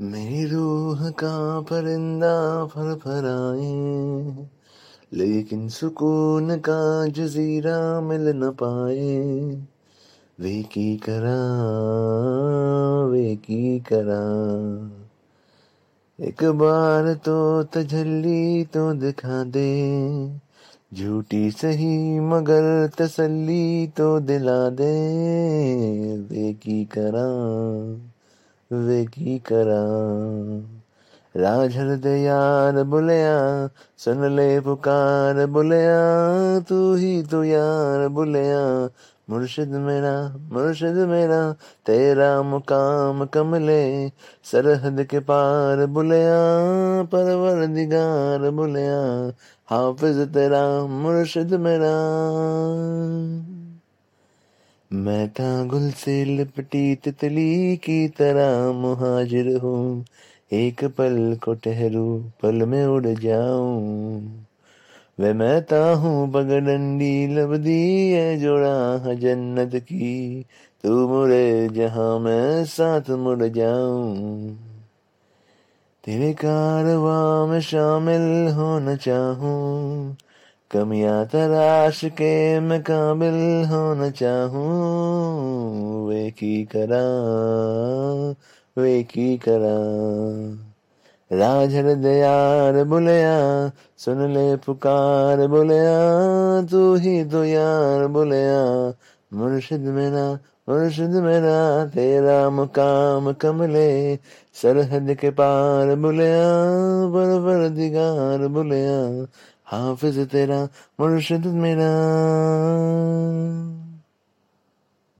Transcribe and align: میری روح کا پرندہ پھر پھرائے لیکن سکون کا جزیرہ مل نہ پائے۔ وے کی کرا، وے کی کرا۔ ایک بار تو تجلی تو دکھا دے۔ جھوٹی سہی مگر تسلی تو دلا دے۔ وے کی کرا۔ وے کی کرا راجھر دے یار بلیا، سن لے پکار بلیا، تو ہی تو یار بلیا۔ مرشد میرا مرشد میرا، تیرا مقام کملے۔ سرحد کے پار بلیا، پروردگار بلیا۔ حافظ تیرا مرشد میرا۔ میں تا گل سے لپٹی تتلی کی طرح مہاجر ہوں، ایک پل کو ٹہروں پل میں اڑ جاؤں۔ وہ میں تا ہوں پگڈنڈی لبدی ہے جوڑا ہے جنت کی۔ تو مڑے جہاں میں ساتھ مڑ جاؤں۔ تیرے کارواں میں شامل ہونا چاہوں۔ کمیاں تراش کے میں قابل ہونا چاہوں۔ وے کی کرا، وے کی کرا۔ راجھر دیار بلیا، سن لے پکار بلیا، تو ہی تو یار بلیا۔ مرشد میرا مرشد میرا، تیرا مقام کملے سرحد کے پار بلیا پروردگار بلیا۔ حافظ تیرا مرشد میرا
میری 0.00 0.46
روح 0.46 1.10
کا 1.10 1.60
پرندہ 1.68 2.66
پھر 2.72 2.94
پھرائے 3.02 4.30
لیکن 5.10 5.68
سکون 5.68 6.60
کا 6.60 7.04
جزیرہ 7.14 8.00
مل 8.00 8.36
نہ 8.36 8.50
پائے۔ 8.58 9.56
وے 10.38 10.62
کی 10.70 10.96
کرا، 10.96 11.38
وے 13.10 13.36
کی 13.36 13.78
کرا۔ 13.78 14.22
ایک 16.18 16.44
بار 16.44 17.04
تو 17.24 17.62
تجلی 17.62 18.64
تو 18.64 18.92
دکھا 18.92 19.42
دے۔ 19.54 20.26
جھوٹی 20.96 21.50
سہی 21.50 22.20
مگر 22.20 22.86
تسلی 22.96 23.86
تو 23.94 24.18
دلا 24.18 24.68
دے۔ 24.78 24.94
وے 26.30 26.52
کی 26.52 26.84
کرا۔ 26.84 27.28
وے 28.72 29.04
کی 29.04 29.38
کرا 29.38 29.84
راجھر 31.34 31.96
دے 31.96 32.18
یار 32.18 32.84
بلیا، 32.84 33.66
سن 33.98 34.32
لے 34.32 34.60
پکار 34.64 35.46
بلیا، 35.46 35.98
تو 36.68 36.92
ہی 36.92 37.22
تو 37.30 37.44
یار 37.44 38.08
بلیا۔ 38.08 38.86
مرشد 39.28 39.68
میرا 39.68 40.28
مرشد 40.50 40.96
میرا، 40.96 41.52
تیرا 41.84 42.42
مقام 42.42 43.26
کملے۔ 43.26 44.08
سرحد 44.44 45.00
کے 45.10 45.20
پار 45.20 45.86
بلیا، 45.86 46.38
پروردگار 47.10 48.50
بلیا۔ 48.50 49.28
حافظ 49.70 50.16
تیرا 50.34 50.86
مرشد 50.86 51.52
میرا۔ 51.52 51.92
میں 54.92 55.26
تا 55.26 55.64
گل 55.72 55.90
سے 56.04 56.24
لپٹی 56.24 56.94
تتلی 56.96 57.76
کی 57.76 58.08
طرح 58.08 58.72
مہاجر 58.72 59.46
ہوں، 59.62 60.02
ایک 60.50 60.84
پل 60.96 61.34
کو 61.40 61.54
ٹہروں 61.54 62.18
پل 62.40 62.64
میں 62.64 62.84
اڑ 62.84 63.06
جاؤں۔ 63.22 64.20
وہ 65.18 65.32
میں 65.32 65.60
تا 65.60 65.94
ہوں 65.94 66.32
پگڈنڈی 66.32 67.26
لبدی 67.26 68.14
ہے 68.14 68.38
جوڑا 68.38 68.96
ہے 69.04 69.14
جنت 69.14 69.76
کی۔ 69.88 70.42
تو 70.82 71.08
مڑے 71.08 71.68
جہاں 71.74 72.18
میں 72.18 72.64
ساتھ 72.64 73.10
مڑ 73.10 73.46
جاؤں۔ 73.46 74.48
تیرے 76.04 76.32
کارواں 76.32 77.46
میں 77.46 77.60
شامل 77.60 78.48
ہونا 78.52 78.96
چاہوں۔ 78.96 80.12
کمیاں 80.72 81.24
تراش 81.24 82.04
کے 82.16 82.58
میں 82.62 82.78
قابل 82.86 83.64
ہونا 83.70 84.10
چاہوں۔ 84.10 86.06
وے 86.06 86.30
کی 86.30 86.64
کرا، 86.64 87.02
وے 88.76 89.02
کی 89.02 89.36
کرا۔ 89.36 89.78
راجھر 91.34 91.94
دیار 91.94 92.84
بلیا، 92.84 93.66
سن 93.98 94.30
لے 94.30 94.56
پکار 94.64 95.48
بلیا، 95.48 96.00
تو 96.70 96.92
ہی 96.92 97.24
تو 97.24 97.44
یار 97.44 98.06
بلیا۔ 98.06 98.90
مرشد 99.30 99.84
میرا 99.84 100.34
مرشد 100.66 101.14
میرا، 101.14 101.84
تیرا 101.94 102.48
مقام 102.48 103.34
کملے 103.34 104.16
سرحد 104.62 105.10
کے 105.20 105.30
پار 105.30 105.94
بلیا 105.94 106.52
پروردگار 107.12 108.48
بلیا۔ 108.48 109.24
حافظ 109.72 110.18
تیرا 110.18 110.70
مرشد 110.98 111.46
میرا 111.46 111.92